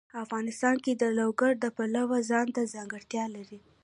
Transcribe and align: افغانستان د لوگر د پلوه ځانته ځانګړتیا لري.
افغانستان 0.23 0.75
د 1.01 1.03
لوگر 1.19 1.51
د 1.59 1.65
پلوه 1.75 2.17
ځانته 2.31 2.61
ځانګړتیا 2.73 3.25
لري. 3.35 3.59